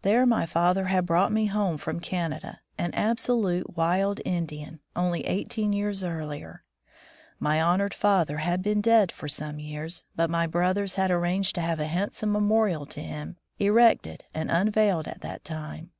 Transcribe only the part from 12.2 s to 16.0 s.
memorial to him erected and unveiled at that time.